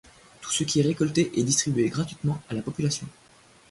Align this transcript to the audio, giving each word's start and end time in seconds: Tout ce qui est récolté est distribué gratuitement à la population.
Tout 0.41 0.49
ce 0.51 0.63
qui 0.63 0.79
est 0.79 0.81
récolté 0.81 1.31
est 1.39 1.43
distribué 1.43 1.87
gratuitement 1.87 2.41
à 2.49 2.55
la 2.55 2.63
population. 2.63 3.05